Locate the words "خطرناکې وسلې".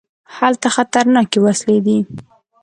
0.75-1.77